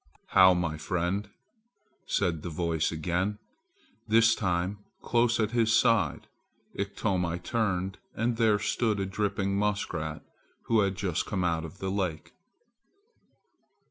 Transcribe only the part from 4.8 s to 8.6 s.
close at his side. Iktomi turned and there